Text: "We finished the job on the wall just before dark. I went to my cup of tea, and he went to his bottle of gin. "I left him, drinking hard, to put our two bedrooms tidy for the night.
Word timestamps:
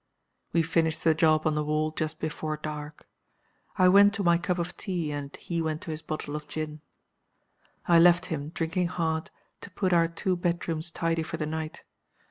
"We 0.51 0.63
finished 0.63 1.03
the 1.03 1.13
job 1.13 1.45
on 1.45 1.53
the 1.53 1.63
wall 1.63 1.91
just 1.91 2.17
before 2.19 2.57
dark. 2.57 3.07
I 3.77 3.87
went 3.87 4.15
to 4.15 4.23
my 4.23 4.39
cup 4.39 4.57
of 4.57 4.75
tea, 4.75 5.11
and 5.11 5.35
he 5.37 5.61
went 5.61 5.83
to 5.83 5.91
his 5.91 6.01
bottle 6.01 6.35
of 6.35 6.47
gin. 6.47 6.81
"I 7.87 7.99
left 7.99 8.25
him, 8.25 8.49
drinking 8.49 8.87
hard, 8.87 9.29
to 9.59 9.69
put 9.69 9.93
our 9.93 10.07
two 10.07 10.35
bedrooms 10.35 10.89
tidy 10.89 11.21
for 11.21 11.37
the 11.37 11.45
night. 11.45 11.83